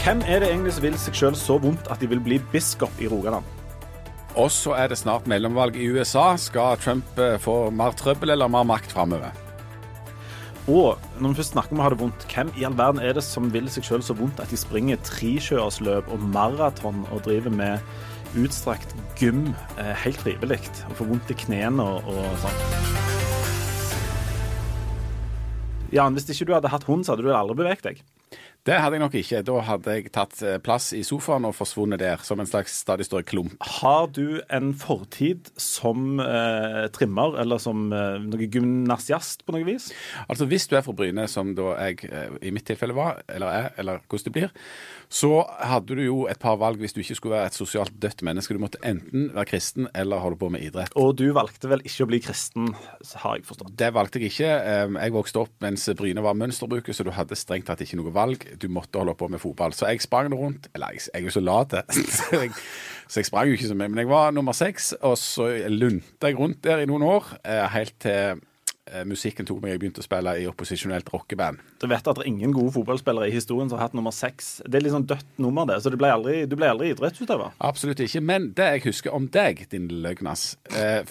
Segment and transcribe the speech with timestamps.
[0.00, 3.02] Hvem er det egentlig som vil seg sjøl så vondt at de vil bli biskop
[3.04, 3.44] i Rogaland?
[4.40, 6.38] Og så er det snart mellomvalg i USA.
[6.40, 9.34] Skal Trump eh, få mer trøbbel eller mer makt framover?
[10.72, 13.12] Og når vi først snakker om å ha det vondt, hvem i all verden er
[13.18, 17.52] det som vil seg sjøl så vondt at de springer tresjøersløp og maraton og driver
[17.52, 22.56] med utstrakt gym eh, helt frivillig og får vondt i knærne og, og sånn?
[25.92, 28.02] Jan, hvis ikke du hadde hatt hund, så hadde du aldri beveget deg.
[28.68, 29.38] Det hadde jeg nok ikke.
[29.48, 33.06] Da hadde jeg tatt eh, plass i sofaen og forsvunnet der som en slags stadig
[33.08, 33.54] større klump.
[33.80, 39.88] Har du en fortid som eh, trimmer, eller som eh, noe gymnasiast på noe vis?
[40.28, 43.48] Altså Hvis du er fra Bryne, som da jeg eh, i mitt tilfelle var, eller
[43.62, 44.52] er, eller hvordan det blir,
[45.08, 45.32] så
[45.64, 48.54] hadde du jo et par valg hvis du ikke skulle være et sosialt dødt menneske.
[48.54, 50.92] Du måtte enten være kristen eller holde på med idrett.
[51.00, 52.74] Og du valgte vel ikke å bli kristen,
[53.24, 53.72] har jeg forstått?
[53.80, 54.52] Det valgte jeg ikke.
[55.00, 58.49] Jeg vokste opp mens Bryne var mønsterbruket, så du hadde strengt tatt ikke noe valg.
[58.60, 59.74] Du måtte holde på med fotball.
[59.76, 60.68] Så jeg sprang rundt.
[60.74, 61.74] Eller jeg, jeg er jo så lat,
[62.18, 62.52] så jeg,
[63.08, 63.90] så jeg sprang jo ikke så mye.
[63.92, 67.66] Men jeg var nummer seks, og så lunta jeg rundt der i noen år, eh,
[67.74, 68.40] helt til
[69.06, 69.72] musikken tok meg.
[69.74, 71.60] Jeg begynte å spille i opposisjonelt rockeband.
[71.80, 74.60] Du vet at det er ingen gode fotballspillere i historien som har hatt nummer seks.
[74.66, 75.78] Det er litt sånn dødt nummer, det.
[75.84, 77.54] Så du ble aldri, du ble aldri idrettsutøver.
[77.70, 78.22] Absolutt ikke.
[78.24, 81.02] Men det jeg husker om deg, din løgnas eh,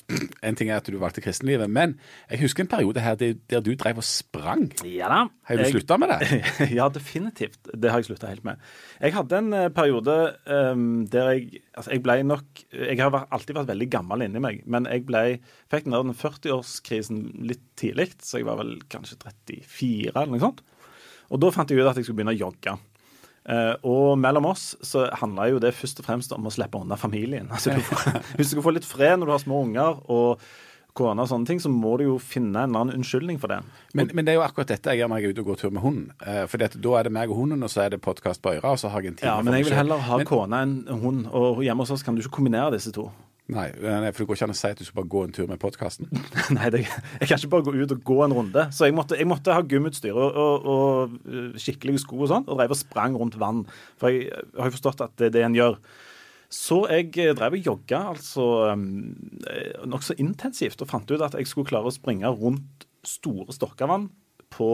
[0.46, 1.98] En ting er at du valgte kristenlivet, men
[2.30, 4.68] jeg husker en periode her der, der du drev og sprang.
[4.88, 5.22] Ja da.
[5.50, 6.42] Har du Jeg- slutta med det?
[6.80, 7.60] ja, definitivt.
[7.74, 8.60] Det har jeg slutta helt med.
[9.02, 13.56] Jeg hadde en eh, periode um, der jeg Altså, jeg ble nok Jeg har alltid
[13.56, 15.22] vært veldig gammel inni meg, men jeg ble,
[15.72, 20.44] fikk den der den 40-årskrisen litt tidlig, så jeg var vel kanskje 34 eller noe
[20.44, 20.62] sånt.
[21.30, 22.78] Og da fant jeg ut at jeg skulle begynne å jogge.
[23.50, 26.98] Eh, og mellom oss så handla jo det først og fremst om å slippe unna
[27.00, 27.50] familien.
[27.56, 30.44] Altså, du får, hvis du skal få litt fred når du har små unger og
[31.00, 33.62] kone og sånne ting, så må du jo finne en annen unnskyldning for det.
[33.96, 35.60] Men, men det er jo akkurat dette jeg gjør når jeg er ute og går
[35.62, 36.10] tur med hunden.
[36.26, 38.68] Eh, for da er det meg og hunden, og så er det podkast på øret,
[38.68, 40.76] og så har jeg en time Ja, men jeg vil heller ha Men- kone enn
[41.06, 43.08] hund, og hjemme hos oss kan du ikke kombinere disse to.
[43.50, 45.32] Nei, nei, for det går ikke an å si at du skal bare gå en
[45.34, 46.10] tur med podkasten.
[46.58, 48.66] Nei, det, jeg kan ikke bare gå ut og gå en runde.
[48.76, 52.46] Så jeg måtte, jeg måtte ha gymutstyr og, og, og uh, skikkelige sko og sånn,
[52.46, 53.64] og drev og sprang rundt vann.
[53.98, 55.80] For jeg, jeg har jo forstått at det er det en gjør.
[56.50, 61.50] Så jeg eh, drev og jogga altså eh, nokså intensivt, og fant ut at jeg
[61.50, 64.10] skulle klare å springe rundt store Stokkavann
[64.54, 64.72] på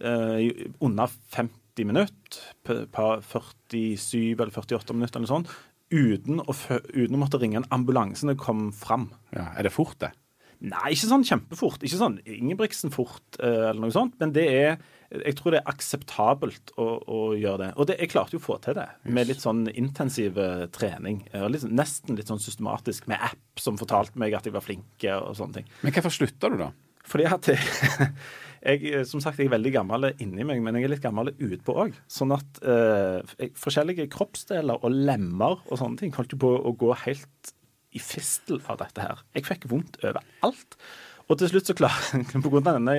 [0.00, 0.48] eh,
[0.84, 5.52] under 50 minutter, på, på 47 eller 48 minutter eller sånt,
[5.90, 6.54] uten å,
[6.94, 9.10] uten å måtte ringe en ambulanse når jeg kom fram.
[9.34, 10.12] Ja, er det fort, det?
[10.58, 11.84] Nei, ikke sånn kjempefort.
[11.86, 14.16] Ikke sånn Ingebrigtsen-fort eh, eller noe sånt.
[14.18, 14.72] Men det er
[15.08, 17.68] Jeg tror det er akseptabelt å, å gjøre det.
[17.80, 21.22] Og det, jeg klarte jo å få til det med litt sånn intensiv eh, trening.
[21.48, 25.06] Litt, sånn- nesten litt sånn systematisk med app som fortalte meg at jeg var flink
[25.14, 25.70] og sånne ting.
[25.86, 26.72] Men hvorfor slutta du, da?
[27.08, 28.10] Fordi at jeg,
[28.62, 31.76] jeg, som sagt, jeg er veldig gammel inni meg, men jeg er litt gammel utpå
[31.84, 31.98] òg.
[32.10, 36.94] Sånn at eh, forskjellige kroppsdeler og lemmer og sånne ting holdt jo på å gå
[37.04, 37.54] helt
[37.96, 39.22] i fistel av dette her.
[39.36, 40.78] Jeg fikk vondt overalt.
[41.28, 41.96] Og til slutt så klar,
[42.44, 42.94] på grunn av denne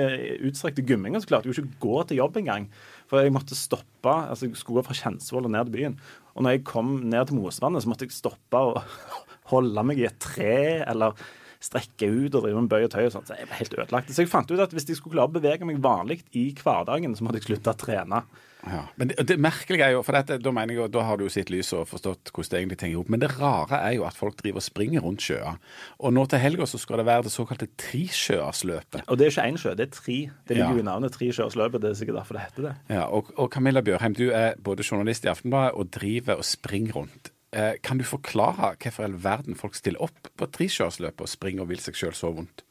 [0.46, 2.68] utstrekte gumminga, så klarte jeg jo ikke å gå til jobb engang.
[3.09, 4.14] For jeg måtte stoppe.
[4.14, 5.98] altså Jeg skulle gå fra Kjensvoll og ned til byen.
[6.36, 8.81] Og når jeg kom ned til Mosvannet, så måtte jeg stoppe og
[9.53, 11.18] holde meg i et tre, eller
[11.59, 13.25] strekke ut og drive med bøy og tøy og sånn.
[13.28, 14.12] Så jeg var helt ødelagt.
[14.16, 17.16] Så jeg fant ut at hvis jeg skulle klare å bevege meg vanlig i hverdagen,
[17.20, 18.22] så måtte jeg slutte å trene.
[18.59, 18.81] Ja.
[19.00, 21.24] Men det, det merkelige er jo, for dette, da mener jeg, jo- da har du
[21.24, 23.09] jo sett lyset og forstått hvordan det egentlig henger opp.
[23.14, 25.56] Men det rare er jo at folk driver og springer rundt sjøer.
[26.03, 29.06] Og nå til helga så skal det være det såkalte tresjøersløpet.
[29.08, 30.18] Og det er ikke én sjø, det er tre.
[30.48, 30.75] Det ligger Ja.
[30.75, 32.75] jo i navnet Trisjøersløpet, Det er sikkert derfor det heter det.
[32.90, 36.94] Ja, og, og Camilla Bjørheim, du er både journalist i Aftenbladet og driver og springer
[36.96, 37.31] rundt.
[37.50, 41.66] Eh, kan du forklare hvorfor i all verden folk stiller opp på tresjøersløpet og springer
[41.66, 42.64] og vil seg sjøl så vondt?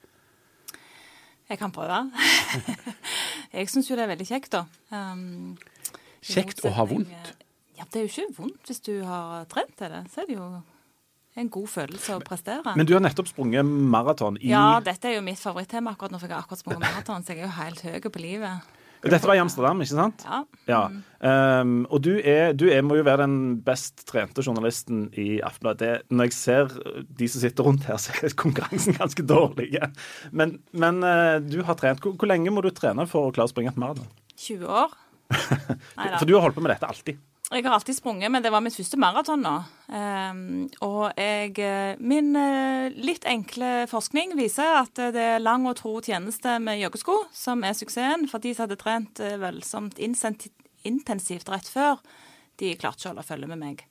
[1.48, 2.04] Jeg kan prøve.
[3.56, 4.66] jeg syns jo det er veldig kjekt, da.
[4.92, 5.56] Um,
[6.22, 7.30] Kjekt å ha vondt?
[7.78, 10.02] Ja, det er jo ikke vondt hvis du har trent til det.
[10.12, 10.48] Så er det jo
[11.38, 12.74] en god følelse å prestere.
[12.78, 16.20] Men du har nettopp sprunget maraton i Ja, dette er jo mitt favorittema akkurat nå,
[16.20, 18.74] for jeg har akkurat sprunget maraton, så jeg er jo helt høy på livet.
[19.04, 20.24] Dette var i Amsterdam, ikke sant?
[20.26, 20.40] Ja.
[20.68, 20.80] Ja.
[21.18, 26.08] Um, og du, er, du er, må jo være den best trente journalisten i Aftenbladet.
[26.10, 26.74] Når jeg ser
[27.20, 29.70] de som sitter rundt her, så er konkurransen ganske dårlig.
[30.30, 32.02] Men, men eh, du har trent.
[32.02, 34.08] Hvor, hvor lenge må du trene for å klare å springe et maraton?
[34.38, 34.96] 20 år.
[36.18, 37.18] For du har holdt på med dette alltid.
[37.48, 39.54] Jeg har alltid sprunget, men det var mitt første maraton nå.
[39.96, 45.78] Ehm, og jeg, eh, min eh, litt enkle forskning viser at det er lang og
[45.80, 48.26] tro tjeneste med joggesko som er suksessen.
[48.28, 52.04] For de som hadde trent eh, voldsomt intensivt rett før,
[52.60, 53.82] de klarte ikke å holde følge med meg.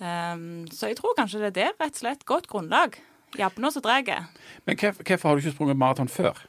[0.00, 2.24] Ehm, så jeg tror kanskje det er det, rett og slett.
[2.24, 2.96] Godt grunnlag.
[3.36, 4.24] Jabbene så drar jeg.
[4.64, 6.46] Men hvorfor har du ikke sprunget maraton før?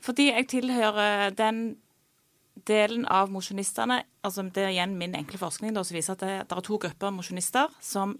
[0.00, 1.76] Fordi jeg tilhører den
[2.68, 6.34] delen av mosjonistene altså Det er igjen min enkle forskning da, som viser at det,
[6.48, 8.16] det er to grupper mosjonister som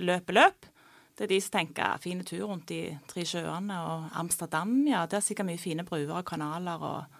[0.00, 0.68] løper løp.
[1.16, 4.72] Det er de som tenker fine tur rundt de tre sjøene og Amsterdam.
[4.88, 7.18] ja, Det er sikkert mye fine bruer og kanaler og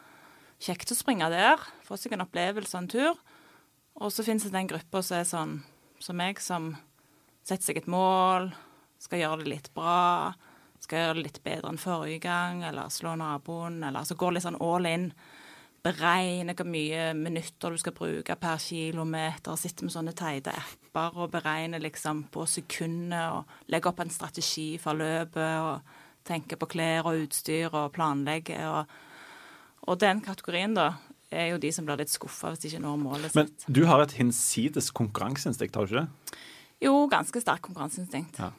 [0.63, 1.61] kjekt å springe der.
[1.85, 3.21] Få seg en opplevelse og en tur.
[4.01, 5.59] Og så finnes det den gruppa som er sånn
[6.01, 6.73] som meg, som
[7.45, 8.49] setter seg et mål,
[9.01, 10.33] skal gjøre det litt bra,
[10.81, 14.47] skal gjøre det litt bedre enn forrige gang, eller slå naboen, eller så går litt
[14.47, 15.11] sånn all in
[15.85, 19.57] beregne hvor mye minutter du skal bruke per kilometer.
[19.57, 24.75] Sitte med sånne teite apper og beregne liksom på sekundet og legge opp en strategi
[24.83, 25.97] for løpet og
[26.29, 28.59] tenke på klær og utstyr og planlegge.
[28.69, 28.87] Og,
[29.89, 30.93] og den kategorien, da,
[31.31, 33.69] er jo de som blir litt skuffa hvis de ikke når målet Men sitt.
[33.71, 36.41] du har et hinsides konkurranseinstinkt, har du ikke det?
[36.83, 38.41] Jo, ganske sterkt konkurranseinstinkt.
[38.41, 38.51] Ja.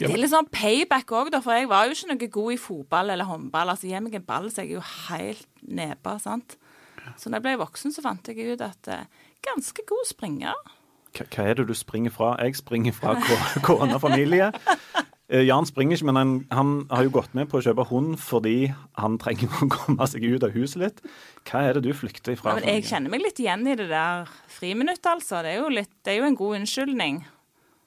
[0.00, 3.12] Det er litt sånn payback òg, for jeg var jo ikke noe god i fotball
[3.12, 3.72] eller håndball.
[3.74, 6.56] Altså, Gi meg en ball, så jeg er jo helt neba, sant.
[7.16, 9.04] Så da jeg ble voksen, så fant jeg ut at eh,
[9.46, 10.54] ganske god springer.
[11.16, 12.34] Hva er det du springer fra?
[12.44, 14.52] Jeg springer fra ko- kone og familie.
[15.30, 18.16] Eh, Jan springer ikke, men han, han har jo gått med på å kjøpe hund
[18.22, 21.02] fordi han trenger å komme seg ut av huset litt.
[21.50, 22.54] Hva er det du flykter ifra?
[22.54, 25.42] Ja, men jeg kjenner meg litt igjen i det der friminuttet, altså.
[25.46, 27.20] Det er jo, litt, det er jo en god unnskyldning.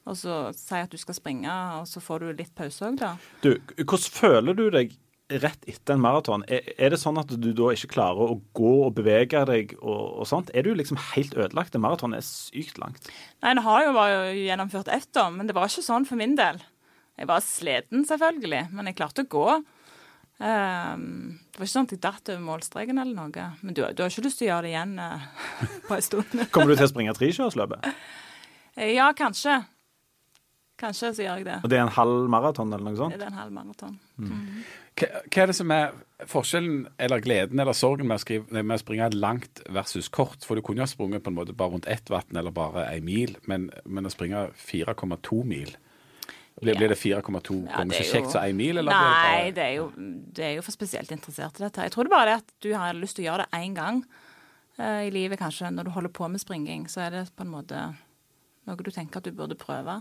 [0.04, 3.14] Og så si at du skal springe, og så får du litt pause òg, da.
[3.40, 4.92] Du, hvordan føler du deg
[5.32, 6.44] rett etter en maraton?
[6.52, 10.20] Er, er det sånn at du da ikke klarer å gå og bevege deg og,
[10.20, 10.52] og sånt?
[10.54, 11.76] Er du liksom helt ødelagt?
[11.80, 13.08] Maraton er sykt langt.
[13.44, 16.36] Nei, det har jo bare gjennomført ett, da, men det var ikke sånn for min
[16.38, 16.60] del.
[17.18, 19.48] Jeg var sliten, selvfølgelig, men jeg klarte å gå.
[20.34, 23.50] Um, det var ikke sånn at jeg datt over målstreken eller noe.
[23.62, 25.28] Men du, du har ikke lyst til å gjøre det igjen uh,
[25.88, 26.34] på en stund?
[26.54, 27.94] Kommer du til å springe trikjørsløpet?
[28.90, 29.60] Ja, kanskje.
[30.80, 31.58] Kanskje så gjør jeg det.
[31.62, 33.14] Og det er en halv maraton eller noe sånt?
[33.14, 33.94] Det er en halv maraton.
[34.18, 35.94] Hva, hva er det som er
[36.30, 40.42] forskjellen eller gleden eller sorgen med å, skrive, med å springe langt versus kort?
[40.46, 42.88] For du kunne jo ha sprunget på en måte bare rundt ett vann eller bare
[42.90, 45.74] ei mil, men, men å springe 4,2 mil
[46.54, 46.78] Blir, Ja.
[46.78, 48.78] blir det 4,2 ganger ja, så kjekt som ei mil?
[48.78, 49.86] Eller Nei, det, det det er, jo,
[50.38, 51.82] det er jo for spesielt interessert i dette.
[51.82, 53.98] Jeg tror det bare er at du har lyst til å gjøre det én gang
[54.78, 55.72] uh, i livet, kanskje.
[55.74, 57.80] Når du holder på med springing, så er det på en måte
[58.68, 59.98] noe du tenker at du burde prøve.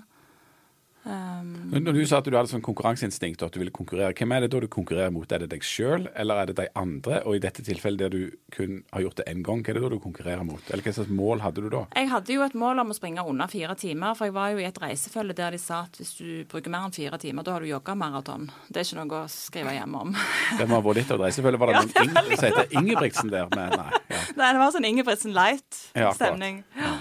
[1.05, 4.31] Um, Når du sa at du hadde sånn konkurranseinstinkt og at du ville konkurrere, hvem
[4.38, 5.27] er det da du konkurrerer mot?
[5.35, 7.17] Er det deg sjøl, eller er det de andre?
[7.27, 8.21] Og i dette tilfellet der du
[8.55, 10.63] kun har gjort det én gang, hva er det da du konkurrerer mot?
[10.71, 11.81] Eller hva slags mål hadde du da?
[11.97, 14.63] jeg hadde jo et mål om å springe under fire timer, for jeg var jo
[14.63, 17.57] i et reisefølge der de sa at hvis du bruker mer enn fire timer, da
[17.57, 18.47] har du jogga maraton.
[18.69, 20.15] Det er ikke noe å skrive hjemme om.
[20.59, 21.59] Det må ha vært litt av et reisefølge.
[21.59, 23.51] Var det Ja, noen som heter Ingebrigtsen der?
[23.55, 24.01] Men nei.
[24.13, 24.23] Ja.
[24.39, 25.41] Nei, det var sånn Ingebrigtsen Ja.
[25.44, 26.63] Light-stemning.
[26.77, 26.93] Eh,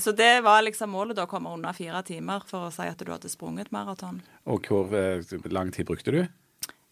[0.00, 3.00] Så det var liksom målet da, å komme under fire timer for å si at
[3.04, 4.22] du hadde sprunget maraton.
[4.48, 5.20] Og hvor eh,
[5.52, 6.22] lang tid brukte du?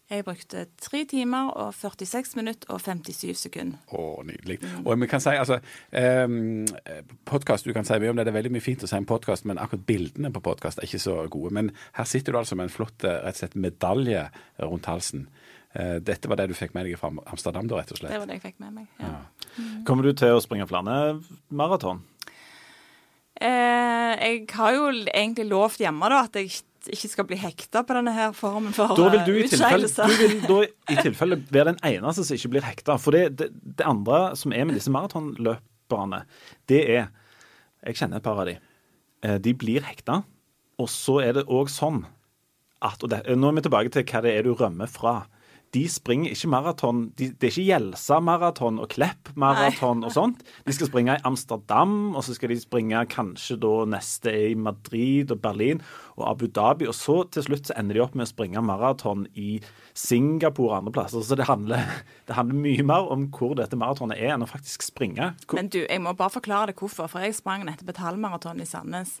[0.07, 3.81] Jeg brukte tre timer og 46 minutter og 57 sekunder.
[3.91, 4.61] Å, nydelig.
[4.85, 5.57] Og vi kan si, altså,
[5.91, 6.63] um,
[7.27, 9.09] podcast, Du kan si mye om det, det er veldig mye fint å si en
[9.09, 11.51] podkast, men akkurat bildene på podkast er ikke så gode.
[11.59, 14.23] Men her sitter du altså med en flott eh, rett og slett medalje
[14.63, 15.27] rundt halsen.
[15.75, 18.15] Eh, Dette var det du fikk med deg fra Amsterdam, da, rett og slett?
[18.15, 18.87] Det var det jeg fikk med meg.
[19.03, 19.17] Ja.
[19.89, 21.17] Kommer du til å springe flere
[21.51, 22.05] maraton?
[23.41, 26.51] Eh, jeg har jo egentlig lovt hjemme da, at jeg
[26.87, 29.89] ikke skal bli hekta på denne her formen for Da vil du i eh, tilfelle,
[29.91, 30.59] du vil da
[30.93, 32.95] i tilfelle være den eneste som ikke blir hekta.
[33.01, 36.23] For det, det, det andre som er med disse maratonløperne,
[36.71, 37.07] det er
[37.85, 38.57] Jeg kjenner et par av de.
[39.23, 40.23] Eh, De blir hekta.
[40.81, 42.03] Og så er det òg sånn
[42.85, 45.25] at og det, Nå er vi tilbake til hva det er du rømmer fra.
[45.75, 47.01] De springer ikke maraton.
[47.19, 50.43] De, det er ikke Gjelsa-maraton og Klepp-maraton og sånt.
[50.63, 55.33] De skal springe i Amsterdam, og så skal de springe kanskje da neste i Madrid
[55.35, 55.81] og Berlin
[56.15, 56.87] og Abu Dhabi.
[56.87, 59.57] Og så til slutt så ender de opp med å springe maraton i
[59.97, 61.25] Singapore og andre plasser.
[61.27, 61.83] Så det handler,
[62.29, 65.33] det handler mye mer om hvor dette maratonet er, enn å faktisk springe.
[65.45, 67.11] Hvor, Men du, jeg må bare forklare det hvorfor.
[67.11, 69.17] For jeg sprang nettopp et halvmaraton i Sandnes.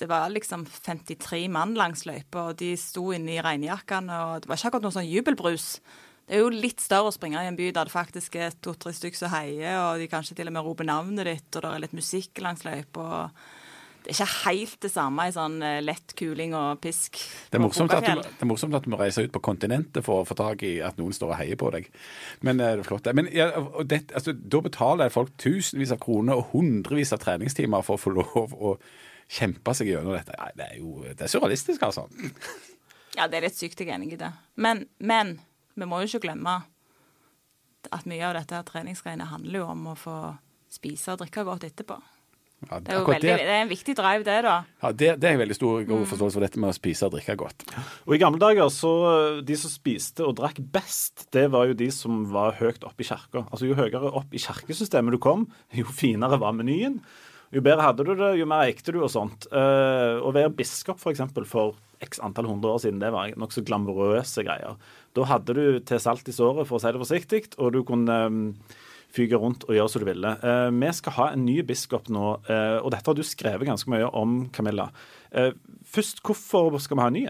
[0.00, 4.48] Det var liksom 53 mann langs løypa, og de sto inne i regnjakkene, og det
[4.48, 5.66] var ikke akkurat noe sånn jubelbrus.
[6.24, 8.94] Det er jo litt større å springe i en by der det faktisk er to-tre
[8.96, 11.82] stykker som heier, og de kanskje til og med roper navnet ditt, og det er
[11.84, 13.26] litt musikk langs løypa.
[14.00, 17.18] Det er ikke helt det samme i sånn eh, lett kuling og pisk.
[17.50, 20.06] Det er, morsomt at du, det er morsomt at du må reise ut på kontinentet
[20.06, 21.90] for å få tak i at noen står og heier på deg.
[22.46, 23.10] Men eh, det er flott.
[23.18, 23.50] Men ja,
[23.84, 28.14] det, altså, da betaler folk tusenvis av kroner og hundrevis av treningstimer for å få
[28.16, 28.74] lov å
[29.30, 30.34] kjempe seg gjennom dette.
[30.40, 32.08] Nei, det er jo det er surrealistisk, altså.
[33.16, 34.32] Ja, det er litt sykt, jeg er enig i det.
[34.60, 35.36] Men, men
[35.78, 36.60] vi må jo ikke glemme
[37.90, 40.16] at mye av dette treningsgreiene handler jo om å få
[40.70, 41.96] spise og drikke godt etterpå.
[42.68, 44.56] Ja, Det er jo veldig, det er en viktig drive, det, da.
[44.82, 45.86] Ja, det, det er en veldig stor Mm.
[45.88, 47.64] god forståelse for, dette med å spise og drikke godt.
[48.04, 48.90] Og I gamle dager så
[49.48, 53.08] de som spiste og drakk best, det var jo de som var høyt oppe i
[53.08, 53.46] kirka.
[53.48, 57.00] Altså Jo høyere opp i kirkesystemet du kom, jo finere var menyen.
[57.50, 59.48] Jo bedre hadde du det, jo mer eikte du og sånt.
[59.50, 63.64] Uh, å være biskop for eksempel, for x antall hundre år siden, det var nokså
[63.66, 64.78] glamorøse greier.
[65.18, 68.20] Da hadde du til salt i såret, for å si det forsiktig, og du kunne
[68.30, 68.40] um,
[69.10, 70.34] fyke rundt og gjøre som du ville.
[70.44, 73.90] Uh, vi skal ha en ny biskop nå, uh, og dette har du skrevet ganske
[73.90, 74.90] mye om, Camilla.
[75.90, 77.26] Først, hvorfor skal vi ha en ny?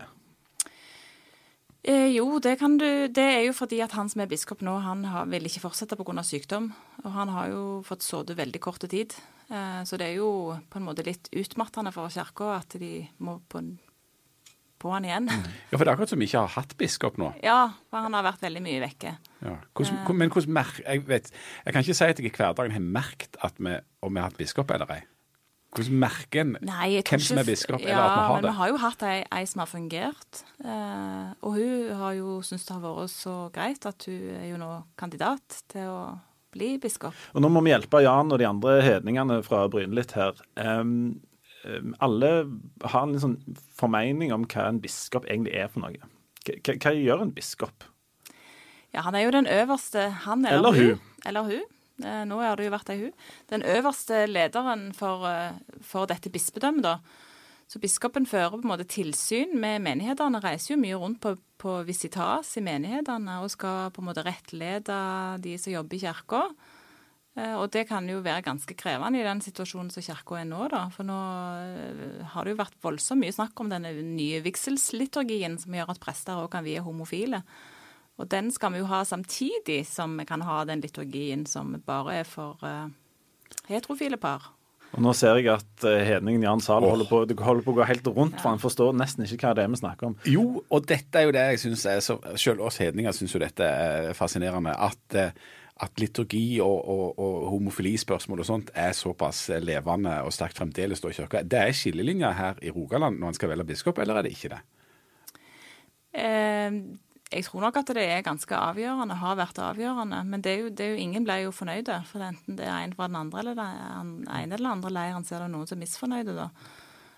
[1.82, 4.78] Eh, jo, det kan du Det er jo fordi at han som er biskop nå,
[4.84, 6.22] han har, vil ikke fortsette pga.
[6.22, 6.72] sykdom.
[7.04, 9.14] Og han har jo fått sittet veldig kort tid.
[9.50, 13.40] Eh, så det er jo på en måte litt utmattende for kirka at de må
[13.48, 13.62] på,
[14.78, 15.30] på han igjen.
[15.70, 17.32] Ja, For det er akkurat som vi ikke har hatt biskop nå.
[17.42, 19.16] Ja, for han har vært veldig mye vekke.
[19.40, 19.56] Ja.
[19.74, 20.12] Hors, eh.
[20.12, 21.32] men hvordan mer, jeg, vet,
[21.64, 24.28] jeg kan ikke si at jeg i hverdagen har merket at vi, om vi har
[24.28, 25.00] hatt biskop eller ei.
[25.70, 28.50] Hvordan merker en hvem som er biskop, ja, eller at vi har men det?
[28.50, 30.40] vi har jo hatt ei, ei som har fungert.
[30.64, 34.58] Eh, og hun har jo syntes det har vært så greit at hun er jo
[34.58, 36.00] nå kandidat til å
[36.50, 37.14] bli biskop.
[37.34, 40.34] Og Nå må vi hjelpe Jan og de andre hedningene fra Bryne litt her.
[40.58, 41.20] Um,
[41.62, 42.32] um, alle
[42.82, 43.38] har en sånn
[43.78, 46.10] formening om hva en biskop egentlig er for noe.
[46.42, 47.86] Hva, hva- gjør en biskop?
[48.90, 51.00] Ja, han er jo den øverste, han eller, Eller hun.
[51.30, 51.68] Eller hun.
[52.04, 53.12] Eh, nå har det jo vært ei hun.
[53.50, 55.52] Den øverste lederen for, eh,
[55.82, 56.98] for dette bispedømmet, da.
[57.70, 61.84] Så biskopen fører på en måte tilsyn med menighetene, reiser jo mye rundt på, på
[61.86, 66.42] visitas i menighetene og skal på en måte rettlede de som jobber i kirka.
[67.36, 70.68] Eh, Og det kan jo være ganske krevende i den situasjonen som kirka er nå,
[70.68, 70.88] da.
[70.90, 71.14] For nå
[72.32, 76.34] har det jo vært voldsomt mye snakk om denne nye vigselsliturgien som gjør at prester
[76.42, 77.44] òg kan vie homofile.
[78.20, 82.20] Og den skal vi jo ha samtidig som vi kan ha den liturgien som bare
[82.20, 82.90] er for uh,
[83.70, 84.50] heterofile par.
[84.90, 86.90] Og Nå ser jeg at eh, hedningen Jan Zahl oh.
[86.90, 89.62] holder, på, holder på å gå helt rundt, for han forstår nesten ikke hva det
[89.64, 90.16] er vi snakker om.
[90.26, 93.42] Jo, og dette er jo det jeg syns er så Selv oss hedninger syns jo
[93.42, 94.74] dette er fascinerende.
[94.74, 95.30] At, eh,
[95.86, 101.12] at liturgi og, og, og homofilispørsmål og sånt er såpass levende og sterkt fremdeles da
[101.12, 101.44] i kirka.
[101.46, 104.52] Det er skillelinjer her i Rogaland når en skal velge biskop, eller er det ikke
[104.56, 104.60] det?
[106.18, 106.82] Eh,
[107.30, 110.20] jeg tror nok at det er ganske avgjørende, har vært avgjørende.
[110.26, 112.00] Men det er jo, det er jo, ingen ble jo fornøyde.
[112.10, 115.36] For enten det er en fra den andre eller den ene eller andre leiren, så
[115.36, 116.48] er det noen som er misfornøyde, da.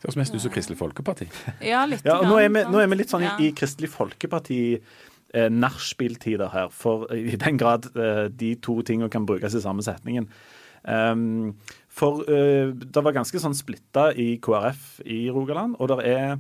[0.02, 1.28] Det høres mest ut som Kristelig Folkeparti.
[1.64, 2.04] Ja, litt.
[2.08, 3.36] Ja, nå er vi, nå er vi litt sånn i, Ja.
[3.40, 9.24] i Kristelig Folkeparti eh, nachspiel-tider her, for i den grad eh, de to tingene kan
[9.28, 10.28] brukes i samme setningen.
[10.82, 11.54] Um,
[11.86, 16.32] for uh, det var ganske sånn splitta i KrF i Rogaland, og det er,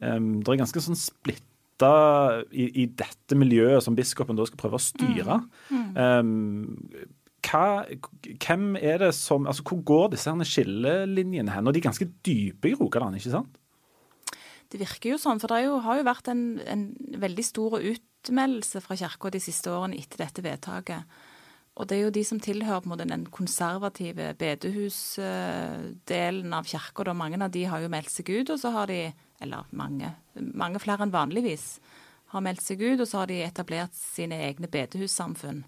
[0.00, 1.49] um, er ganske sånn splitta
[2.52, 5.38] i, i dette miljøet som biskopen da skal prøve å styre.
[5.70, 6.76] Um,
[7.46, 7.86] hva,
[8.42, 11.66] hvem er det som, altså Hvor går disse her skillelinjene hen?
[11.66, 13.56] Og de er ganske dype i Rogaland, ikke sant?
[14.70, 16.84] Det virker jo sånn, for det jo, har jo vært en, en
[17.18, 21.08] veldig stor utmeldelse fra kirka de siste årene etter dette vedtaket.
[21.80, 27.12] Og det er jo de som tilhører på en måte den konservative bedehusdelen av kirka.
[27.16, 30.80] Mange av de har jo meldt seg ut, og så har de, eller mange, mange
[30.82, 31.78] flere enn vanligvis,
[32.30, 35.64] har meldt seg ut, og så har de etablert sine egne bedehussamfunn.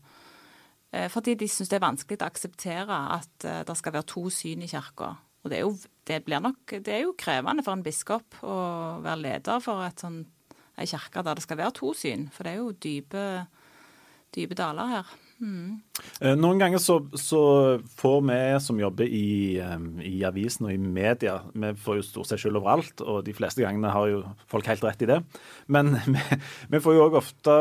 [0.93, 4.29] Eh, Fordi de syns det er vanskelig å akseptere at eh, det skal være to
[4.31, 5.15] syn i kirka.
[5.43, 5.75] Og det er, jo,
[6.07, 8.57] det, nok, det er jo krevende for en biskop å
[9.03, 10.21] være leder for et sånn,
[10.79, 12.29] ei kirke der det skal være to syn.
[12.31, 13.25] For det er jo dype,
[14.37, 15.17] dype daler her.
[16.23, 17.43] Eh, Noen ganger så, så
[17.99, 19.77] får vi som jobber i, eh,
[20.09, 23.65] i avisen og i media, vi får jo stort sett skyld overalt, og de fleste
[23.65, 25.21] gangene har jo folk helt rett i det.
[25.73, 26.41] Men vi,
[26.73, 27.59] vi får jo òg ofte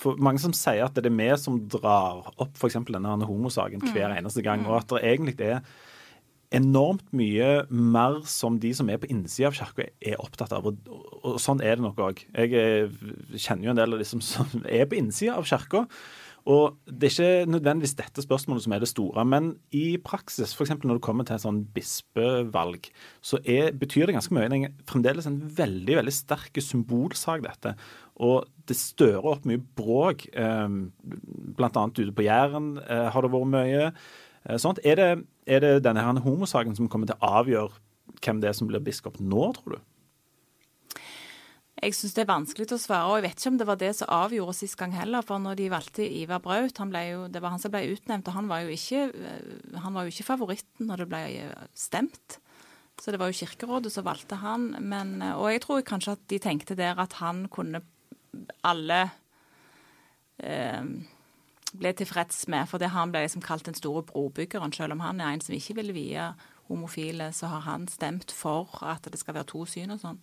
[0.00, 2.78] for mange som sier at det er vi som drar opp f.eks.
[2.88, 5.64] denne homosaken hver eneste gang, og at det egentlig er
[6.50, 10.66] enormt mye mer som de som er på innsida av kirka, er opptatt av.
[10.66, 10.88] Og,
[11.22, 12.24] og sånn er det nok òg.
[12.34, 12.90] Jeg er,
[13.36, 15.84] kjenner jo en del av de som, som er på innsida av kirka.
[16.48, 20.72] Og det er ikke nødvendigvis dette spørsmålet som er det store, men i praksis, f.eks.
[20.80, 22.88] når det kommer til et sånn bispevalg,
[23.20, 24.48] så er, betyr det ganske mye.
[24.48, 27.74] Det er fremdeles en veldig veldig sterk symbolsak, dette.
[28.20, 30.26] Og det stører opp mye bråk.
[30.32, 30.66] Eh,
[31.60, 33.92] annet ute på Jæren eh, har det vært mye.
[34.46, 34.80] Eh, sånt.
[34.84, 35.10] Er det,
[35.46, 38.82] er det denne her homosaken som kommer til å avgjøre hvem det er som blir
[38.84, 39.80] biskop nå, tror du?
[41.80, 43.90] Jeg syns det er vanskelig å svare, og jeg vet ikke om det var det
[43.96, 45.24] som avgjorde sist gang heller.
[45.24, 48.50] For når de valgte Ivar Braut, jo, det var han som ble utnevnt, og han
[48.50, 51.22] var jo ikke, eh, han var jo ikke favoritten når det ble
[51.72, 52.36] stemt.
[53.00, 54.74] Så det var jo Kirkerådet som valgte han.
[54.80, 57.80] Men, eh, og jeg tror kanskje at de tenkte der at han kunne
[58.62, 59.00] alle
[60.44, 60.84] eh,
[61.72, 65.20] ble tilfreds med, for det han ble liksom kalt den store brobyggeren, selv om han
[65.20, 66.28] er en som ikke ville vie
[66.68, 70.20] homofile, så har han stemt for at det skal være to syn og sånn.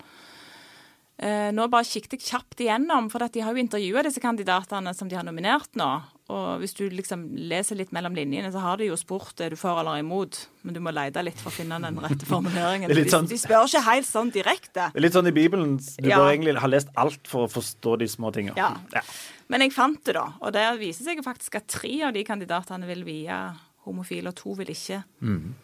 [1.18, 5.10] Eh, nå bare kikket jeg kjapt igjennom, for de har jo intervjua disse kandidatene som
[5.10, 5.90] de har nominert nå.
[6.30, 9.58] Og hvis du liksom leser litt mellom linjene, så har de jo spurt er du
[9.58, 10.44] for eller imot.
[10.68, 12.92] Men du må lete litt for å finne den rette formuleringen.
[13.10, 14.92] Sånn, de, de, spør ikke helt sånn direkte.
[14.92, 15.78] Det er litt sånn i Bibelen.
[15.80, 16.20] Du ja.
[16.20, 18.60] bør egentlig ha lest alt for å forstå de små tingene.
[18.60, 18.76] Ja.
[18.94, 19.06] ja.
[19.50, 20.28] Men jeg fant det, da.
[20.44, 23.40] Og der viser seg faktisk at tre av de kandidatene vil vie
[23.88, 25.02] homofile, og to vil ikke.
[25.24, 25.56] Mm.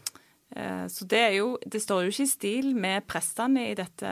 [0.94, 4.12] Så det er jo Det står jo ikke i stil med prestene i dette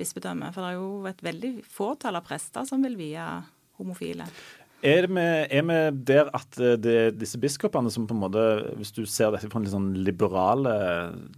[0.00, 0.50] bispedømme.
[0.54, 3.28] For det er jo et veldig fåtall av prester som vil vie
[3.80, 4.26] homofile.
[4.80, 5.78] Er vi, er vi
[6.08, 8.44] der at det er disse biskopene som på en måte,
[8.80, 10.72] hvis du ser dette fra en litt sånn liberale,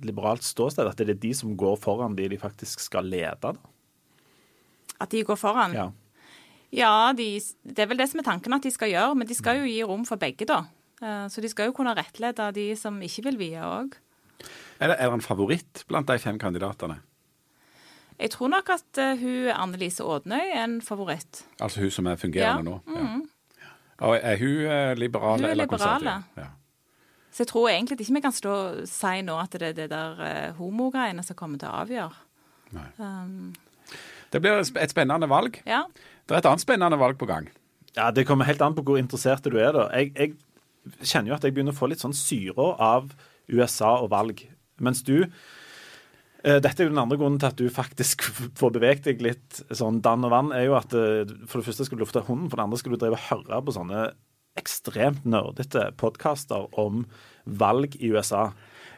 [0.07, 3.51] liberalt ståsted, at det er de som går foran de de faktisk skal lede?
[3.51, 3.57] da?
[5.03, 5.75] At de går foran?
[5.75, 5.91] Ja.
[6.73, 7.35] Ja, de,
[7.67, 9.67] det er vel det som er tanken at de skal gjøre, men de skal jo
[9.69, 10.63] gi rom for begge, da.
[11.03, 13.99] Eh, så de skal jo kunne rettlede de som ikke vil vie òg.
[14.81, 16.97] Er det, er det en favoritt blant de fem kandidatene?
[18.21, 21.45] Jeg tror nok at uh, hun Annelise Ådnøy er en favoritt.
[21.61, 22.63] Altså hun som er fungerende ja.
[22.63, 22.81] nå?
[22.87, 23.23] Mm.
[24.01, 24.15] Ja.
[24.17, 26.17] Er hun uh, liberal hun er eller liberale.
[26.37, 26.51] Ja.
[27.33, 29.91] Så jeg tror egentlig ikke vi kan stå og si nå at det er det
[29.91, 32.13] der uh, homogreiene som kommer til å avgjøre.
[32.99, 33.55] Um,
[34.33, 35.61] det blir et spennende valg.
[35.67, 35.83] Ja.
[36.29, 37.49] Det er et annet spennende valg på gang.
[37.97, 39.73] Ja, Det kommer helt an på hvor interessert du er.
[39.73, 39.89] da.
[39.93, 40.37] Jeg, jeg
[41.03, 43.13] kjenner jo at jeg begynner å få litt sånn syre av
[43.49, 44.47] USA og valg.
[44.81, 45.33] Mens du Eh,
[46.43, 48.25] dette er jo den andre grunnen til at du faktisk
[48.59, 50.53] får beveget deg litt sånn dann og vann.
[50.57, 52.95] er jo at eh, For det første skal du lufte hunden, for det andre skal
[52.95, 54.11] du drive og høre på sånne
[54.61, 57.07] ekstremt nerdete podkaster om
[57.47, 58.51] valg i USA.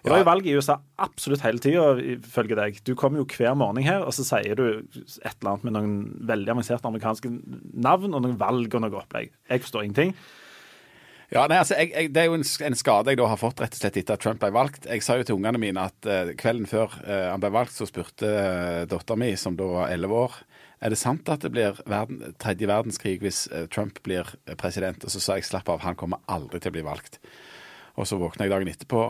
[0.04, 2.80] Det var jo valg i USA absolutt hele tida, ifølge deg.
[2.84, 5.94] Du kommer jo hver morgen her, og så sier du et eller annet med noen
[6.28, 7.30] veldig avanserte amerikanske
[7.86, 9.30] navn og noen valg og noe opplegg.
[9.48, 10.12] Jeg forstår ingenting.
[11.34, 13.58] Ja, nei, altså, jeg, jeg, Det er jo en, en, skade jeg da har fått
[13.62, 14.86] rett og slett etter at Trump ble valgt.
[14.86, 17.88] Jeg sa jo til ungene mine at uh, kvelden før uh, han ble valgt, så
[17.90, 20.36] spurte uh, eh, dattera mi, som da var elleve år,
[20.84, 25.02] er det sant at det blir verden, tredje verdenskrig hvis uh, Trump blir president.
[25.02, 27.18] Og så sa jeg slapp av, han kommer aldri til å bli valgt.
[27.98, 29.08] Og så våkna jeg dagen etterpå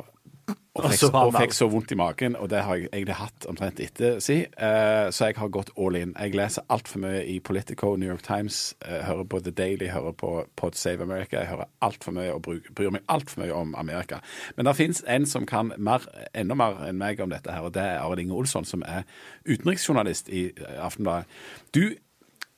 [0.74, 3.78] og fikk, og fikk, så vondt i magen, og det har jeg egentlig hatt omtrent
[3.78, 4.40] etter si.
[4.58, 6.14] Uh, så jeg har gått all in.
[6.18, 10.16] Jeg leser altfor mye i Politico, New York Times, uh, hører på The Daily, hører
[10.18, 11.38] på Pod Save America.
[11.38, 14.18] Jeg hører altfor mye og bryr meg altfor mye om Amerika.
[14.56, 17.76] Men det fins en som kan mer, enda mer enn meg om dette her, og
[17.78, 19.06] det er Arild Inge Olsson, som er
[19.46, 21.30] utenriksjournalist i uh, Aftenbladet.
[21.74, 21.94] Du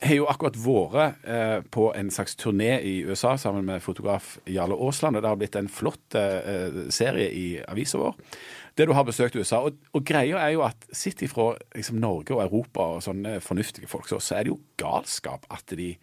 [0.04, 4.76] har jo akkurat vært eh, på en slags turné i USA sammen med fotograf Jarle
[4.76, 5.16] Aasland.
[5.16, 8.16] og Det har blitt en flott eh, serie i avisa vår
[8.76, 9.62] der du har besøkt USA.
[9.64, 13.88] Og, og greia er jo at sett ifra liksom, Norge og Europa og sånne fornuftige
[13.88, 15.94] folk, så, så er det jo galskap at de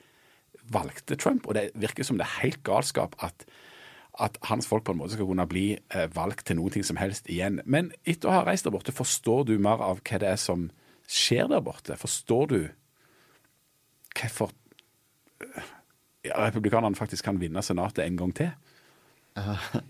[0.73, 1.45] valgte Trump.
[1.45, 3.45] Og det virker som det er helt galskap at
[4.21, 7.29] at hans folk på en måte skal kunne bli eh, valgt til noe som helst
[7.33, 7.61] igjen.
[7.65, 10.67] Men etter å ha reist der borte, forstår du mer av hva det er som
[11.09, 11.97] skjer der borte?
[11.97, 12.59] Forstår du
[14.17, 14.53] hvorfor
[16.23, 18.53] ja, republikanerne faktisk kan vinne Senatet en gang til?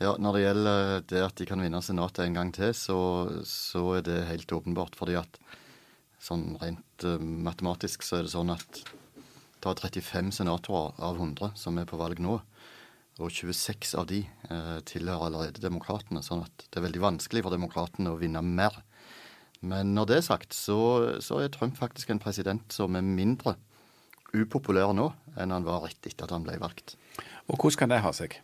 [0.00, 2.96] Ja, Når det gjelder det at de kan vinne Senatet en gang til, så,
[3.44, 4.96] så er det helt åpenbart.
[4.96, 5.36] fordi at
[6.20, 8.80] sånn rent uh, matematisk så er det sånn at
[9.60, 12.38] det er 35 senatorer av 100 som er på valg nå.
[13.20, 16.22] Og 26 av de eh, tilhører allerede demokratene.
[16.24, 18.78] Sånn at det er veldig vanskelig for demokratene å vinne mer.
[19.60, 20.78] Men når det er sagt, så,
[21.20, 23.58] så er Trump faktisk en president som er mindre
[24.36, 26.96] upopulær nå enn han var rett etter at han ble valgt.
[27.50, 28.38] Og hvordan kan det ha seg?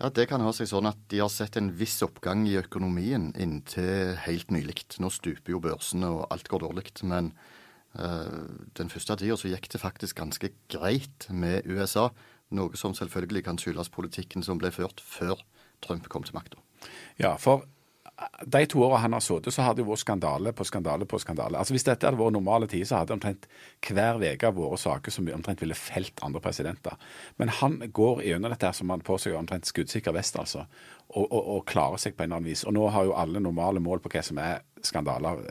[0.00, 3.30] Ja, Det kan ha seg sånn at de har sett en viss oppgang i økonomien
[3.38, 4.82] inntil helt nylig.
[4.98, 6.88] Nå stuper jo børsene og alt går dårlig.
[7.06, 7.30] Men
[7.94, 12.08] øh, den første tida så gikk det faktisk ganske greit med USA.
[12.50, 15.38] Noe som selvfølgelig kan skyldes politikken som ble ført før
[15.82, 16.58] Trump kom til makta.
[17.20, 17.64] Ja, for
[18.46, 21.58] de to åra han har sittet, så har det vært skandale på skandale på skandale.
[21.58, 23.46] Altså Hvis dette hadde vært normale tider, så hadde omtrent
[23.86, 26.98] hver uke vært saker som omtrent ville felt andre presidenter.
[27.40, 30.66] Men han går gjennom dette som han på seg omtrent skuddsikker vest, altså.
[31.12, 32.64] Og, og, og, klarer seg på en eller annen vis.
[32.64, 35.42] Og nå har jo alle normale mål på hva som er skandaler.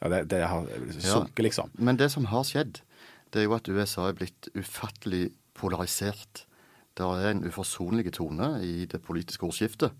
[0.00, 0.66] Ja, det, det har
[0.98, 1.70] sunket, liksom.
[1.78, 2.82] men det som har skjedd,
[3.30, 6.44] det er jo at USA er blitt ufattelig polarisert.
[6.98, 9.94] Det er en uforsonlig tone i det politiske ordskiftet.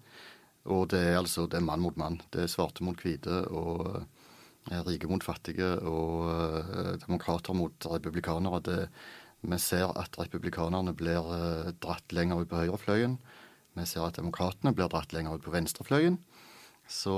[0.68, 2.20] Og det er altså det er mann mot mann.
[2.32, 4.02] Det er svarte mot hvite og
[4.70, 8.60] eh, rike mot fattige og eh, demokrater mot republikanere.
[8.66, 8.80] Det,
[9.40, 13.16] vi ser at republikanerne blir eh, dratt lenger ut på høyrefløyen.
[13.78, 16.20] Vi ser at demokratene blir dratt lenger ut på venstrefløyen.
[16.90, 17.14] Så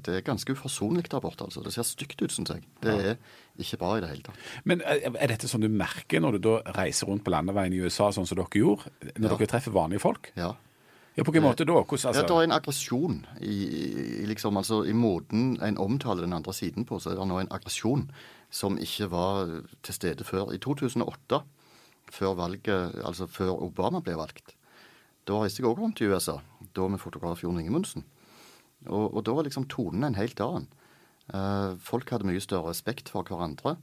[0.00, 1.44] det er ganske uforsonlig der borte.
[1.44, 1.60] altså.
[1.60, 2.62] Det ser stygt ut, syns jeg.
[2.80, 3.18] Det er
[3.60, 4.46] ikke bra i det hele tatt.
[4.64, 8.08] Men er dette sånn du merker når du da reiser rundt på landeveien i USA,
[8.08, 8.88] sånn som dere gjorde?
[9.18, 9.34] Når ja.
[9.34, 10.30] dere treffer vanlige folk?
[10.40, 10.54] Ja.
[11.16, 11.74] Ja, På hvilken måte da?
[11.82, 12.36] Hvordan, Ja, det altså?
[12.38, 13.54] er en aggresjon i,
[14.22, 17.00] i, liksom, altså, i måten en omtaler den andre siden på.
[17.00, 18.06] Så er det nå en aggresjon
[18.50, 19.50] som ikke var
[19.82, 20.54] til stede før.
[20.54, 21.42] I 2008,
[22.10, 24.54] før valget, altså før Obama ble valgt,
[25.26, 26.38] da reiste jeg òg rundt i USA.
[26.74, 28.06] Da med fotograf Jon Ingemundsen.
[28.86, 30.70] Og, og da var liksom tonen en helt annen.
[31.34, 33.76] Eh, folk hadde mye større respekt for hverandre.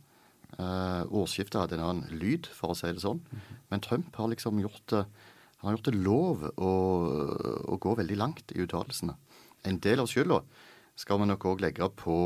[0.57, 3.19] Uh, årsskiftet hadde en annen lyd, for å si det sånn.
[3.69, 5.01] Men Trump har liksom gjort det
[5.57, 6.71] han har gjort det lov å,
[7.73, 9.15] å gå veldig langt i uttalelsene.
[9.67, 10.41] En del av skylda
[10.97, 12.17] skal vi nok òg legge på,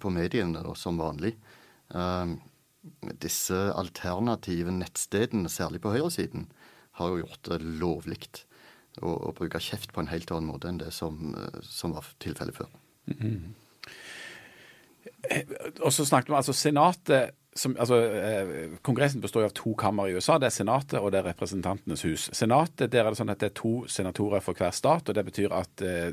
[0.00, 1.34] på mediene, da, som vanlig.
[1.94, 2.34] Eh,
[3.20, 6.48] disse alternative nettstedene, særlig på høyresiden,
[7.00, 8.20] har jo gjort det lovlig
[9.00, 11.32] å, å bruke kjeft på en helt annen måte enn det som,
[11.64, 12.70] som var tilfellet før.
[15.82, 20.10] Og så snakket vi altså Senatet som, altså, eh, Kongressen består jo av to kammer
[20.10, 20.40] i USA.
[20.42, 22.28] Det er Senatet og det er Representantenes hus.
[22.34, 25.08] Senatet der er det sånn at det er to senatorer for hver stat.
[25.08, 26.12] og Det betyr at eh,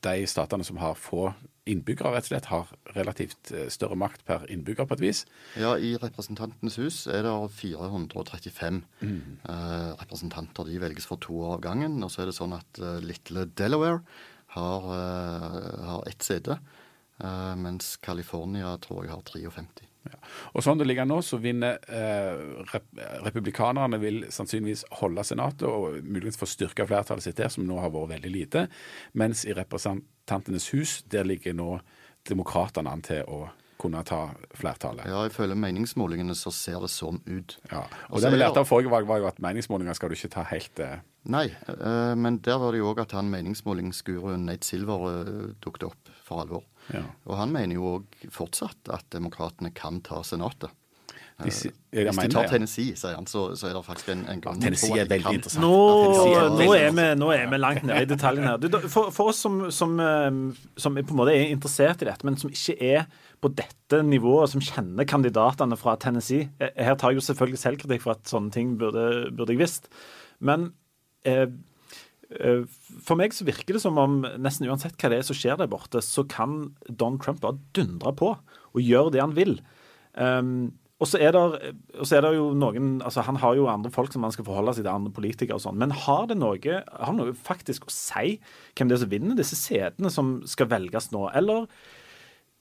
[0.00, 1.34] de statene som har få
[1.70, 5.22] innbyggere, rett og slett, har relativt eh, større makt per innbygger på et vis.
[5.60, 10.64] Ja, I Representantenes hus er det 435 eh, representanter.
[10.66, 12.00] De velges for to år av gangen.
[12.02, 14.00] Og så er det sånn at eh, lille Delaware
[14.56, 16.58] har, eh, har ett sete,
[17.20, 19.89] eh, mens California tror jeg har 53.
[20.08, 20.16] Ja.
[20.56, 22.88] Og sånn det ligger nå, så vinner eh, rep
[23.26, 27.92] Republikanerne vil sannsynligvis holde Senatet og muligens få styrka flertallet sitt der, som nå har
[27.92, 28.66] vært veldig lite.
[29.20, 31.72] Mens i Representantenes hus, der ligger nå
[32.28, 33.46] Demokratene an til å
[33.80, 35.06] kunne ta flertallet.
[35.08, 37.56] Ja, ifølge meningsmålingene så ser det sånn ut.
[37.70, 37.86] Ja.
[38.10, 40.32] Og Også det vi lærte av forrige valg, var jo at meningsmålinger skal du ikke
[40.36, 44.68] ta helt eh, Nei, eh, men der var det jo òg at han meningsmålingsguruen Nate
[44.68, 46.64] Silver eh, dukket opp for alvor.
[46.94, 47.06] Ja.
[47.28, 50.74] Og han mener jo òg fortsatt at demokratene kan ta Senatet.
[51.40, 52.50] Eh, jeg Hvis de tar det.
[52.50, 55.64] Tennessee, sier han, så, så er det faktisk en, en grunn Tennessee er veldig interessant.
[55.64, 55.72] Nå,
[56.28, 58.60] er nå, er vi, nå er vi langt nede i detaljene her.
[58.60, 60.28] Du, For, for oss som, som, eh,
[60.80, 63.08] som på en måte er interessert i dette, men som ikke er
[63.40, 68.04] på dette nivået, som kjenner kandidatene fra Tennessee eh, Her tar jeg jo selvfølgelig selvkritikk
[68.04, 69.90] for at sånne ting burde, burde jeg visst.
[70.44, 70.70] Men
[71.24, 71.46] eh,
[72.30, 75.70] for meg så virker det som om nesten uansett hva det er som skjer der
[75.70, 79.56] borte, så kan Don Trump bare dundre på og gjøre det han vil.
[80.14, 84.34] Um, og så er, det, jo noen altså Han har jo andre folk som han
[84.34, 85.78] skal forholde seg til, andre politikere og sånn.
[85.80, 88.34] Men har det noe, har noe faktisk å si
[88.76, 91.24] hvem det er som vinner disse setene som skal velges nå?
[91.40, 91.64] Eller,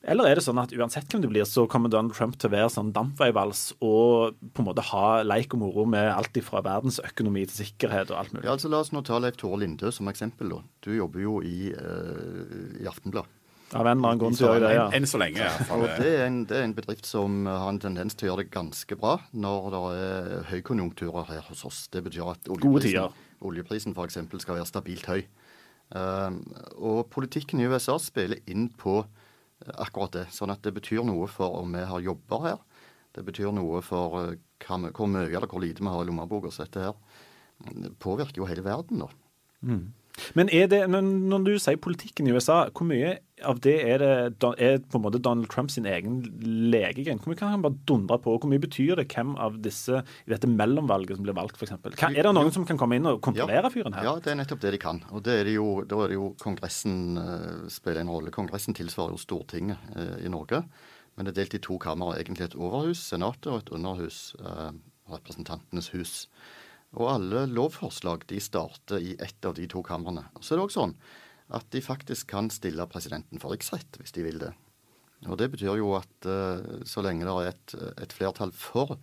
[0.08, 2.54] eller er det sånn at uansett hvem det blir, så kommer Donald Trump til å
[2.54, 7.44] være sånn dampveivals og på en måte ha leik og moro med alt fra verdensøkonomi
[7.50, 8.46] til sikkerhet og alt mulig?
[8.48, 10.54] Ja, altså La oss nå ta Leif Tore Lindø som eksempel.
[10.56, 10.62] da.
[10.86, 13.28] Du jobber jo i, uh, i Aftenblad.
[13.70, 14.86] Av en eller annen grunn så gjør jeg det, ja.
[14.98, 15.84] Enn så lenge, i hvert fall.
[15.84, 18.46] Og det er, en, det er en bedrift som har en tendens til å gjøre
[18.48, 21.84] det ganske bra når det er høykonjunkturer her hos oss.
[21.94, 24.24] Det betyr at oljeprisen, oljeprisen f.eks.
[24.42, 25.22] skal være stabilt høy.
[25.90, 26.42] Um,
[26.78, 29.04] og politikken i USA spiller inn på
[29.76, 30.26] akkurat det.
[30.32, 32.60] Sånn at det betyr noe for om vi har jobber her.
[33.14, 36.52] Det betyr noe for eh, vi- hvor mye eller hvor lite vi har i lommeboka.
[36.52, 36.94] Så dette her
[37.66, 39.10] mm, påvirker jo hele verden, da.
[40.38, 44.04] Men er det, når du sier politikken i USA, hvor mye av det er,
[44.36, 46.22] det, er på en måte Donald Trump sin egen
[46.72, 47.22] legegren?
[47.22, 48.36] Hvor mye kan han bare dundre på?
[48.36, 51.76] Hvor mye betyr det hvem av disse i dette mellomvalget som blir valgt, f.eks.?
[52.10, 54.08] Er det noen som kan komme inn og kontrollere fyren her?
[54.08, 55.02] Ja, det er nettopp det de kan.
[55.14, 58.34] Og det er det jo, da er det jo Kongressen uh, spiller en rolle.
[58.36, 60.64] Kongressen tilsvarer jo Stortinget uh, i Norge.
[61.16, 64.72] Men det er delt i to kamre, Egentlig et overhus, Senatet, og et underhus, uh,
[65.10, 66.14] Representantenes hus.
[66.98, 70.26] Og alle lovforslag de starter i ett av de to kamrene.
[70.42, 70.96] Så er det også sånn
[71.54, 74.52] at de faktisk kan stille presidenten for riksrett hvis de vil det.
[75.28, 77.76] Og det betyr jo at eh, så lenge det er et,
[78.06, 78.96] et flertall for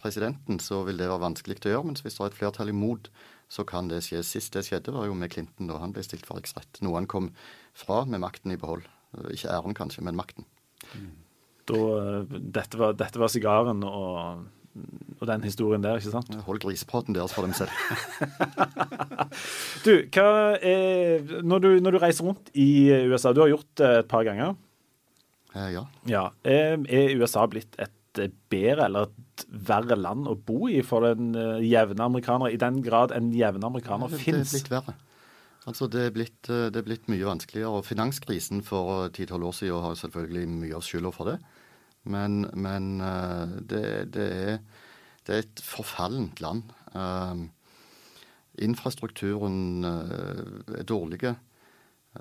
[0.00, 1.86] presidenten, så vil det være vanskelig å gjøre.
[1.88, 3.08] Mens hvis det er et flertall imot,
[3.48, 4.20] så kan det skje.
[4.26, 6.82] Sist det skjedde, var jo med Clinton da han ble stilt for riksrett.
[6.84, 7.30] Noe han kom
[7.76, 8.84] fra med makten i behold.
[9.32, 10.46] Ikke æren kanskje, men makten.
[11.70, 14.44] Da, eh, dette var sigaren og,
[15.24, 16.30] og den historien der, ikke sant?
[16.46, 17.72] Hold grisepraten deres for dem selv.
[19.84, 23.88] Du, hva er, når, du, når du reiser rundt i USA, du har gjort det
[23.98, 24.54] et par ganger.
[25.56, 25.82] Eh, ja.
[26.08, 26.22] Ja.
[26.46, 31.04] Er, er USA blitt et eh, bedre eller et verre land å bo i for
[31.08, 34.22] den eh, jevne amerikaner, i den grad en jevne amerikaner fins?
[34.24, 34.96] det er blitt verre.
[35.64, 37.72] Altså, det er blitt, eh, det er blitt mye vanskeligere.
[37.72, 41.38] og Finanskrisen for 10-12 år siden har selvfølgelig mye av skylda for det.
[42.04, 44.58] Men, men eh, det, det, er,
[45.24, 46.70] det er et forfallent land.
[46.92, 47.46] Uh,
[48.64, 51.34] infrastrukturen uh, er dårlig.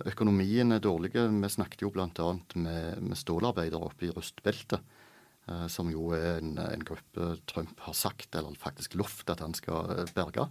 [0.10, 1.14] Økonomien er dårlig.
[1.14, 2.30] Vi snakket jo bl.a.
[2.56, 4.80] Med, med stålarbeidere oppe i rustbeltet.
[5.50, 9.54] uh, Som jo er en, en gruppe Trump har sagt, eller faktisk lovt, at han
[9.54, 10.48] skal eh, berge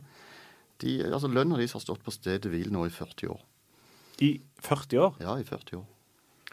[0.82, 3.42] De, altså Lønna deres har stått på stedet hvil nå i 40 år.
[4.20, 5.18] I 40 år.
[5.22, 5.88] Ja, i 40 år.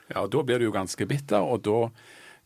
[0.09, 1.89] Ja, og Da blir du jo ganske bitter, og da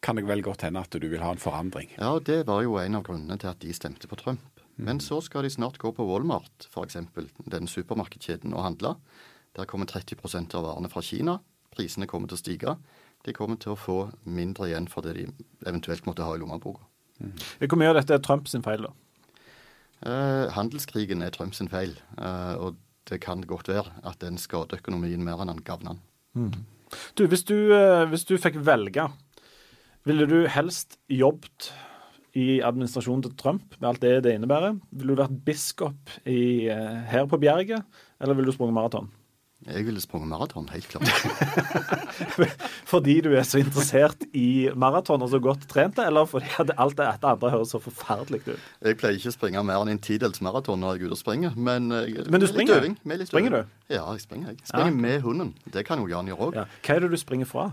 [0.03, 1.89] kan det vel godt hende at du vil ha en forandring.
[1.95, 4.61] Ja, og Det var jo en av grunnene til at de stemte på Trump.
[4.75, 6.97] Men så skal de snart gå på Walmart, f.eks.,
[7.45, 8.95] den supermarkedskjeden, og handle.
[9.55, 11.37] Der kommer 30% av varene fra Kina.
[11.73, 12.75] Prisene kommer til å stige.
[13.23, 15.27] De kommer til å få mindre igjen for det de
[15.65, 16.83] eventuelt måtte ha i lommeboka.
[17.61, 18.91] Hvor mye av dette er Trumps feil, da?
[20.03, 22.75] Eh, handelskrigen er Trumps feil, eh, og
[23.07, 25.95] det kan godt være at den skader økonomien mer enn den gagner
[26.33, 26.65] den.
[27.15, 29.07] Du, hvis du, eh, hvis du fikk velge,
[30.05, 31.71] ville du helst jobbet
[32.35, 34.79] i administrasjonen til Trump, med alt det det innebærer?
[34.91, 37.83] Ville du vært biskop i, eh, her på Bjerget,
[38.19, 39.11] eller ville du sprunget maraton?
[39.63, 41.07] Jeg ville sprunget maraton, helt klart.
[42.91, 47.05] Fordi du er så interessert i maraton og så godt trent, eller fordi alt det
[47.07, 48.57] etter andre høres så forferdelig ut?
[48.83, 51.21] Jeg pleier ikke å springe mer enn en tidels maraton når jeg er ute og
[51.21, 51.55] springer.
[51.55, 52.73] Men, eh, Men du springer?
[52.75, 53.71] Litt øving, med litt Springer øving.
[53.93, 54.49] Ja, jeg springer.
[54.51, 55.01] Jeg springer Ja.
[55.07, 55.53] med hunden.
[55.71, 56.55] Det kan jo Jan gjøre òg.
[56.59, 56.65] Ja.
[56.83, 57.69] Hva er det du springer fra?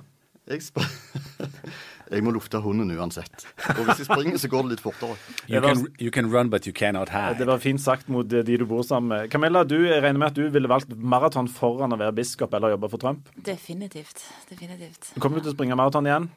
[0.47, 0.79] Jeg, sp
[2.11, 3.45] jeg må lufte hunden uansett.
[3.77, 5.17] Og hvis jeg springer, så går det litt fortere.
[5.49, 7.39] You can, you can run, but you cannot hide.
[7.39, 9.31] Det var fint sagt mot de du bor sammen med.
[9.31, 12.91] Camilla, du regner med at du ville valgt maraton foran å være biskop eller jobbe
[12.91, 13.29] for Trump.
[13.37, 14.25] Definitivt.
[14.51, 15.13] Definitivt.
[15.23, 16.29] Kommer du til å springe maraton igjen?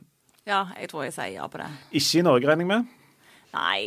[0.46, 1.70] Ja, jeg tror jeg sier ja på det.
[1.96, 2.94] Ikke i Norge, regner jeg med?
[3.54, 3.82] Nei.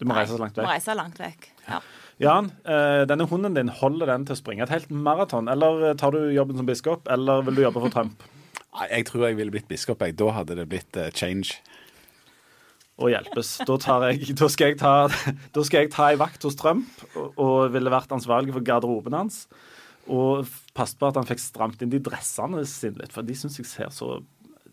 [0.00, 0.72] Du må Nei, reise langt langt Må vekk.
[0.74, 1.48] reise langt vekk.
[1.68, 1.80] Ja.
[2.22, 5.48] Jan, eh, denne hunden din, holder den til å springe et helt maraton?
[5.50, 8.22] Eller tar du jobben som biskop, eller vil du jobbe for Trump?
[8.72, 10.02] Nei, Jeg tror jeg ville blitt biskop.
[10.02, 10.16] Jeg.
[10.18, 11.60] Da hadde det blitt uh, change.
[13.00, 13.56] Og hjelpes.
[13.66, 14.94] Da, tar jeg, da, skal jeg ta,
[15.54, 19.16] da skal jeg ta ei vakt hos Trump og, og ville vært ansvarlig for garderoben
[19.16, 19.46] hans.
[20.10, 23.60] Og passet på at han fikk stramt inn de dressene sine litt, for de syns
[23.60, 24.16] jeg ser så,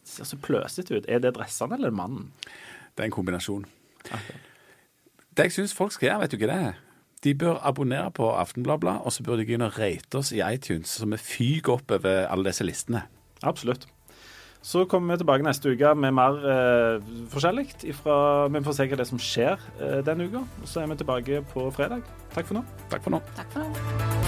[0.08, 1.10] ser så pløsete ut.
[1.10, 2.32] Er det dressene eller mannen?
[2.96, 3.68] Det er en kombinasjon.
[5.38, 6.74] Det jeg syns folk skal gjøre, vet du ikke det?
[7.24, 10.96] De bør abonnere på Aftenbladet, og så bør de inn og rate oss i iTunes,
[10.98, 13.04] så vi fyker opp over alle disse listene.
[13.44, 13.88] Absolutt.
[14.62, 17.70] Så kommer vi tilbake neste uke med mer eh, forskjellig.
[17.88, 20.44] Ifra, vi får se hva det er som skjer eh, denne uka.
[20.60, 22.04] Og så er vi tilbake på fredag.
[22.36, 22.66] Takk for nå.
[22.92, 23.24] Takk for nå.
[23.40, 24.19] Takk for nå.